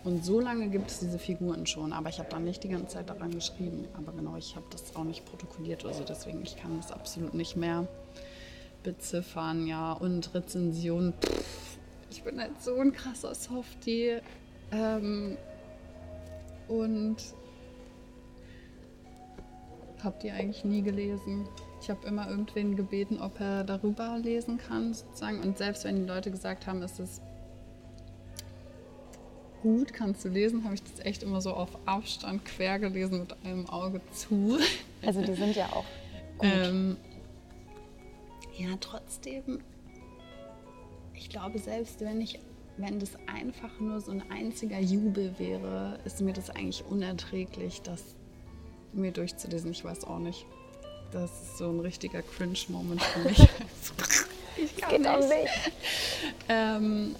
[0.03, 2.95] Und so lange gibt es diese Figuren schon, aber ich habe dann nicht die ganze
[2.95, 3.87] Zeit daran geschrieben.
[3.97, 7.55] Aber genau, ich habe das auch nicht protokolliert, also deswegen, ich kann das absolut nicht
[7.55, 7.87] mehr
[8.83, 9.93] beziffern, ja.
[9.93, 11.74] Und Rezensionen, pff,
[12.15, 14.19] ich bin halt so ein krasser Softie.
[14.71, 15.37] Ähm,
[16.67, 17.17] und
[20.03, 21.47] habe die eigentlich nie gelesen.
[21.81, 25.41] Ich habe immer irgendwen gebeten, ob er darüber lesen kann, sozusagen.
[25.41, 27.21] Und selbst wenn die Leute gesagt haben, es ist
[29.61, 33.35] gut, kannst du lesen, habe ich das echt immer so auf Abstand quer gelesen mit
[33.43, 34.57] einem Auge zu.
[35.05, 35.85] Also die sind ja auch
[36.37, 36.49] gut.
[36.51, 36.97] Ähm,
[38.57, 39.59] ja, trotzdem,
[41.17, 42.39] ich glaube, selbst wenn ich,
[42.77, 48.15] wenn das einfach nur so ein einziger Jubel wäre, ist mir das eigentlich unerträglich, das
[48.93, 49.71] mir durchzulesen.
[49.71, 50.45] Ich weiß auch nicht.
[51.11, 53.39] Das ist so ein richtiger Cringe-Moment für mich.
[54.57, 55.29] ich kann Geht nicht.
[55.29, 55.71] nicht.
[56.49, 57.15] Ähm,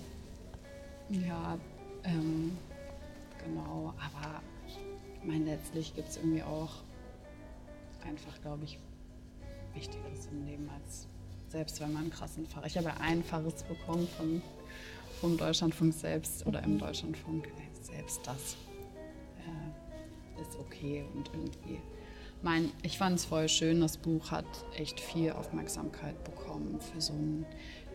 [1.10, 1.58] ja,
[2.04, 2.58] ähm,
[3.44, 4.78] genau, aber ich
[5.24, 6.72] meine, letztlich gibt es irgendwie auch
[8.06, 8.80] einfach, glaube ich,
[9.74, 11.08] Wichtigeres im Leben als
[11.56, 12.66] selbst wenn man einen krassen Fahrer.
[12.66, 14.42] Ich habe ja ein Faches bekommen von,
[15.22, 16.78] vom Deutschlandfunk selbst oder im.
[16.78, 17.48] Deutschlandfunk.
[17.82, 18.58] Selbst das
[19.48, 21.80] äh, ist okay und irgendwie.
[22.42, 27.14] Mein, ich fand es voll schön, das Buch hat echt viel Aufmerksamkeit bekommen für so
[27.14, 27.46] ein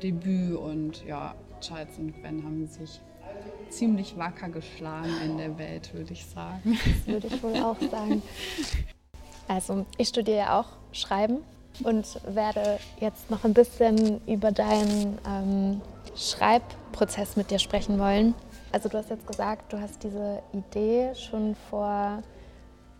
[0.03, 2.99] Debüt und ja, Charles und Gwen haben sich
[3.69, 6.79] ziemlich wacker geschlagen in der Welt, würde ich sagen.
[7.05, 8.23] Das würde ich wohl auch sagen.
[9.49, 11.43] Also, ich studiere auch Schreiben
[11.85, 15.81] und werde jetzt noch ein bisschen über deinen ähm,
[16.17, 18.35] Schreibprozess mit dir sprechen wollen.
[18.73, 22.23] Also, du hast jetzt gesagt, du hast diese Idee schon vor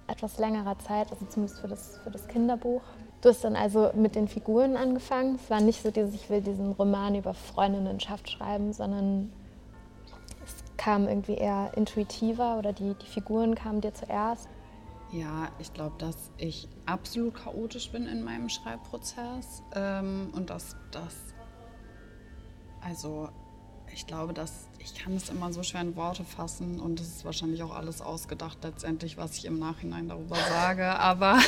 [0.09, 2.83] etwas längerer Zeit, also zumindest für das, für das Kinderbuch.
[3.21, 5.37] Du hast dann also mit den Figuren angefangen.
[5.37, 9.31] Es war nicht so dieses, ich will diesen Roman über Freundinnenschaft schreiben, sondern
[10.81, 14.49] kam irgendwie eher intuitiver oder die, die Figuren kamen dir zuerst?
[15.13, 21.17] Ja, ich glaube, dass ich absolut chaotisch bin in meinem Schreibprozess ähm, und dass das,
[22.81, 23.29] also
[23.93, 27.25] ich glaube, dass ich kann es immer so schwer in Worte fassen und es ist
[27.25, 30.87] wahrscheinlich auch alles ausgedacht letztendlich, was ich im Nachhinein darüber sage.
[30.99, 31.39] Aber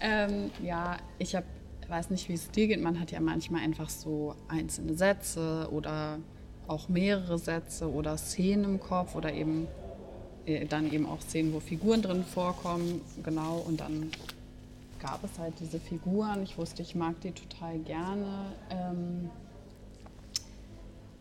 [0.00, 1.46] ähm, ja, ich habe,
[1.88, 2.80] weiß nicht, wie es dir geht.
[2.80, 6.20] Man hat ja manchmal einfach so einzelne Sätze oder
[6.68, 9.66] auch mehrere Sätze oder Szenen im Kopf oder eben
[10.68, 13.64] dann eben auch Szenen, wo Figuren drin vorkommen, genau.
[13.66, 14.10] Und dann
[15.00, 16.42] gab es halt diese Figuren.
[16.42, 18.46] Ich wusste, ich mag die total gerne.
[18.70, 19.30] Ähm,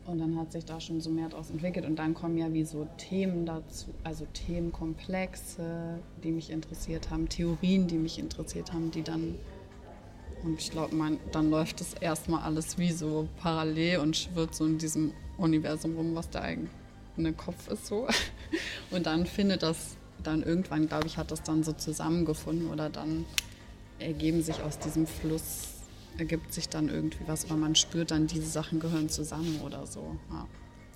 [0.06, 1.86] und dann hat sich da schon so mehr daraus entwickelt.
[1.86, 7.88] Und dann kommen ja wie so Themen dazu, also Themenkomplexe, die mich interessiert haben, Theorien,
[7.88, 9.36] die mich interessiert haben, die dann
[10.44, 10.96] und ich glaube,
[11.32, 16.14] dann läuft das erstmal alles wie so parallel und schwirrt so in diesem Universum rum,
[16.14, 16.44] was der
[17.15, 18.08] eigene Kopf ist so.
[18.91, 23.25] Und dann findet das dann irgendwann, glaube ich, hat das dann so zusammengefunden oder dann
[23.99, 25.75] ergeben sich aus diesem Fluss,
[26.17, 30.15] ergibt sich dann irgendwie was, weil man spürt dann, diese Sachen gehören zusammen oder so.
[30.32, 30.47] Ja.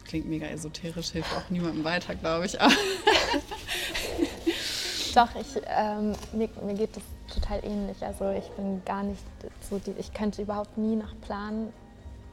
[0.05, 2.57] Klingt mega esoterisch, hilft auch niemandem weiter, glaube ich.
[5.15, 8.01] Doch, ich, ähm, mir, mir geht das total ähnlich.
[8.01, 9.21] Also ich bin gar nicht
[9.69, 11.71] so, die, ich könnte überhaupt nie nach Plan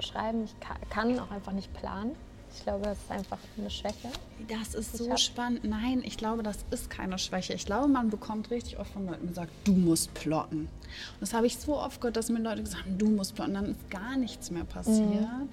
[0.01, 0.44] schreiben.
[0.44, 0.55] Ich
[0.88, 2.16] kann auch einfach nicht planen.
[2.57, 4.09] Ich glaube, das ist einfach eine Schwäche.
[4.49, 5.64] Das ist so spannend.
[5.64, 7.53] Nein, ich glaube, das ist keine Schwäche.
[7.53, 10.61] Ich glaube, man bekommt richtig oft von Leuten gesagt, du musst plotten.
[10.61, 13.55] Und das habe ich so oft gehört, dass mir Leute gesagt haben, du musst plotten.
[13.55, 15.09] Dann ist gar nichts mehr passiert.
[15.11, 15.49] Mhm.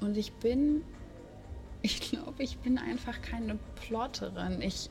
[0.00, 0.82] Und ich bin,
[1.82, 4.62] ich glaube, ich bin einfach keine Plotterin.
[4.62, 4.88] Ich,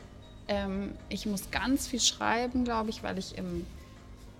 [0.48, 3.66] ähm, ich muss ganz viel schreiben, glaube ich, weil ich im,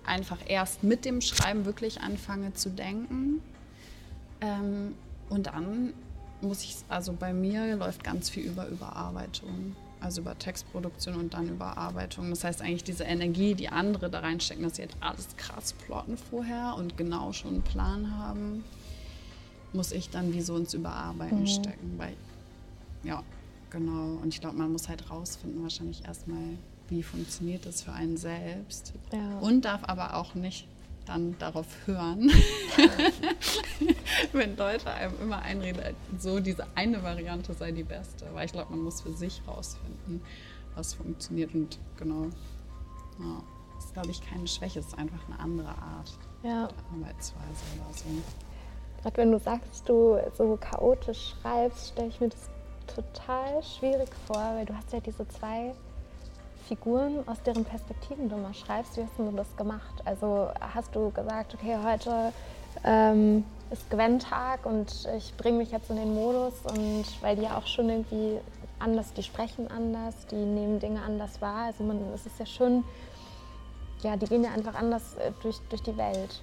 [0.06, 3.42] einfach erst mit dem Schreiben wirklich anfange zu denken.
[4.40, 4.94] Ähm,
[5.28, 5.92] und dann
[6.40, 9.76] muss ich, also bei mir läuft ganz viel über Überarbeitung.
[10.00, 12.30] Also über Textproduktion und dann Überarbeitung.
[12.30, 16.16] Das heißt eigentlich diese Energie, die andere da reinstecken, dass sie halt alles krass plotten
[16.16, 18.64] vorher und genau schon einen Plan haben,
[19.72, 21.46] muss ich dann wie so ins Überarbeiten mhm.
[21.48, 21.94] stecken.
[21.96, 22.14] Weil,
[23.02, 23.24] ja,
[23.70, 24.18] genau.
[24.22, 26.44] Und ich glaube, man muss halt rausfinden, wahrscheinlich erstmal,
[26.88, 28.92] wie funktioniert das für einen selbst.
[29.12, 29.38] Ja.
[29.40, 30.68] Und darf aber auch nicht
[31.08, 32.30] dann darauf hören,
[34.32, 35.82] wenn Leute einem immer einreden,
[36.18, 38.26] so diese eine Variante sei die beste.
[38.32, 40.22] Weil ich glaube, man muss für sich rausfinden,
[40.74, 41.54] was funktioniert.
[41.54, 42.24] Und genau,
[43.18, 43.42] ja,
[43.74, 46.66] das ist, glaube ich, keine Schwäche, es ist einfach eine andere Art ja.
[46.66, 48.04] der Arbeitsweise oder so.
[49.02, 52.50] Gerade wenn du sagst, du so chaotisch schreibst, stelle ich mir das
[52.86, 55.74] total schwierig vor, weil du hast ja diese zwei
[56.68, 60.02] Figuren, aus deren Perspektiven du mal schreibst, wie hast du das gemacht?
[60.04, 62.32] Also hast du gesagt, okay, heute
[62.84, 67.56] ähm, ist Gewinntag und ich bringe mich jetzt in den Modus und weil die ja
[67.56, 68.38] auch schon irgendwie
[68.78, 71.66] anders, die sprechen anders, die nehmen Dinge anders wahr.
[71.66, 72.84] Also man, es ist ja schon,
[74.02, 76.42] ja, die gehen ja einfach anders äh, durch, durch die Welt.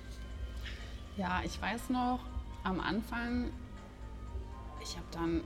[1.17, 2.19] Ja, ich weiß noch,
[2.63, 3.51] am Anfang,
[4.81, 5.43] ich habe dann,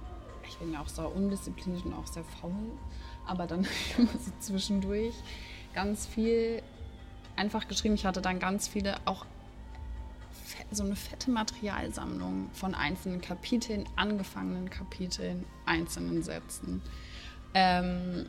[0.47, 2.71] ich bin ja auch sehr undiszipliniert und auch sehr faul,
[3.29, 3.65] aber dann
[3.97, 5.15] immer so zwischendurch
[5.73, 6.61] ganz viel
[7.35, 7.95] einfach geschrieben.
[7.95, 9.25] Ich hatte dann ganz viele auch
[10.71, 16.81] so eine fette Materialsammlung von einzelnen Kapiteln, angefangenen Kapiteln, einzelnen Sätzen.
[17.53, 18.25] Ähm,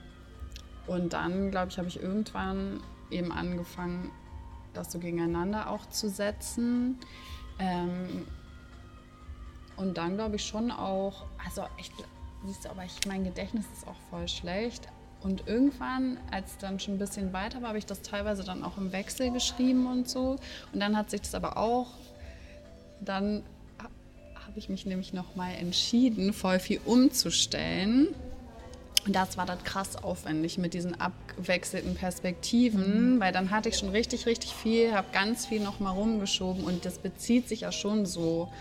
[0.86, 2.80] und dann, glaube ich, habe ich irgendwann
[3.10, 4.10] eben angefangen,
[4.72, 6.98] das so gegeneinander auch zu setzen.
[7.58, 8.26] Ähm,
[9.76, 11.90] und dann glaube ich schon auch, also ich,
[12.44, 14.88] siehst du, aber ich, mein Gedächtnis ist auch voll schlecht.
[15.22, 18.78] Und irgendwann, als dann schon ein bisschen weiter war, habe ich das teilweise dann auch
[18.78, 20.36] im Wechsel geschrieben und so.
[20.72, 21.88] Und dann hat sich das aber auch
[23.00, 23.42] dann
[24.34, 28.08] habe ich mich nämlich nochmal entschieden, voll viel umzustellen.
[29.06, 33.20] Und das war dann krass aufwendig mit diesen abwechselnden Perspektiven, mhm.
[33.20, 36.98] weil dann hatte ich schon richtig, richtig viel, habe ganz viel nochmal rumgeschoben und das
[36.98, 38.52] bezieht sich ja schon so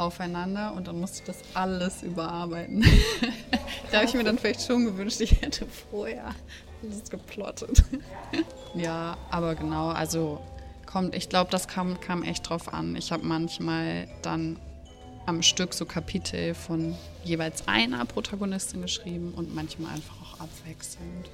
[0.00, 2.84] aufeinander und dann musste ich das alles überarbeiten.
[3.90, 6.34] da habe ich mir dann vielleicht schon gewünscht, ich hätte vorher
[6.82, 7.84] das geplottet.
[8.74, 10.40] ja, aber genau, also
[10.86, 12.96] kommt, ich glaube, das kam, kam echt drauf an.
[12.96, 14.58] Ich habe manchmal dann
[15.26, 21.28] am Stück so Kapitel von jeweils einer Protagonistin geschrieben und manchmal einfach auch abwechselnd.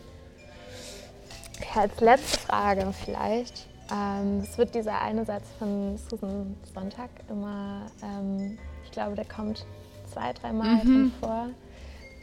[1.59, 3.67] Okay, als letzte Frage vielleicht.
[3.91, 9.65] Ähm, es wird dieser eine Satz von Susan Sonntag immer, ähm, ich glaube, der kommt
[10.13, 11.13] zwei, dreimal mhm.
[11.21, 11.49] vor.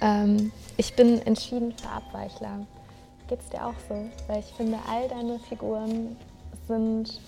[0.02, 2.66] Ähm, ich bin entschieden für Abweichler.
[3.28, 3.96] Geht es dir auch so?
[4.28, 6.18] Weil ich finde, all deine Figuren
[6.68, 7.22] sind,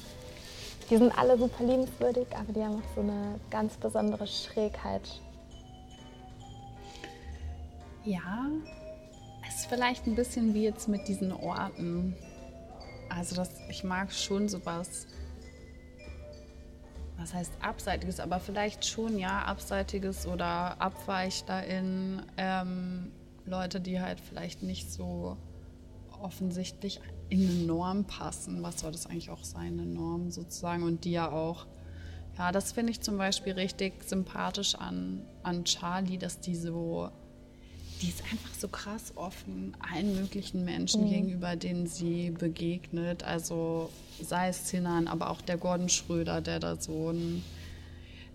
[0.89, 5.21] die sind alle super liebenswürdig, aber die haben auch so eine ganz besondere Schrägheit.
[8.03, 8.49] Ja,
[9.47, 12.15] es ist vielleicht ein bisschen wie jetzt mit diesen Orten.
[13.15, 15.07] Also das, ich mag schon sowas,
[17.17, 23.11] was heißt abseitiges, aber vielleicht schon ja abseitiges oder Abweichlerin, ähm,
[23.45, 25.37] Leute, die halt vielleicht nicht so
[26.21, 26.99] offensichtlich
[27.29, 28.61] in eine Norm passen.
[28.63, 30.83] Was soll das eigentlich auch sein, eine Norm sozusagen?
[30.83, 31.67] Und die ja auch,
[32.37, 37.11] ja, das finde ich zum Beispiel richtig sympathisch an, an Charlie, dass die so,
[38.01, 41.09] die ist einfach so krass offen allen möglichen Menschen mhm.
[41.09, 43.23] gegenüber, denen sie begegnet.
[43.23, 43.89] Also
[44.21, 47.43] sei es Sinan, aber auch der Gordon Schröder, der da so ein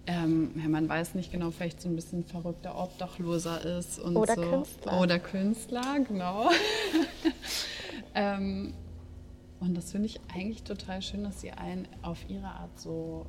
[0.06, 4.34] ähm, ja, man weiß nicht genau, vielleicht so ein bisschen verrückter Obdachloser ist und oder
[4.34, 4.42] so.
[4.42, 5.00] Künstler.
[5.00, 6.50] Oder Künstler, genau.
[8.14, 8.72] ähm,
[9.60, 13.26] und das finde ich eigentlich total schön, dass sie einen auf ihre Art so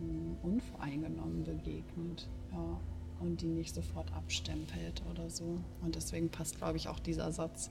[0.00, 2.28] mh, hm, unvoreingenommen begegnet.
[2.52, 2.80] Ja.
[3.20, 5.58] Und die nicht sofort abstempelt oder so.
[5.82, 7.70] Und deswegen passt, glaube ich, auch dieser Satz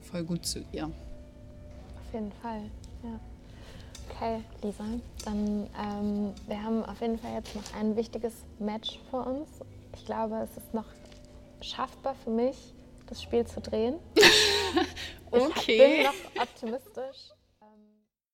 [0.00, 0.84] voll gut zu ihr.
[0.84, 2.62] Auf jeden Fall,
[3.02, 3.20] ja.
[4.10, 4.84] Okay, Lisa,
[5.24, 9.48] dann ähm, wir haben auf jeden Fall jetzt noch ein wichtiges Match vor uns.
[9.96, 10.86] Ich glaube, es ist noch
[11.60, 12.56] schaffbar für mich,
[13.06, 13.96] das Spiel zu drehen.
[15.30, 15.50] okay.
[15.56, 17.32] Ich bin noch optimistisch.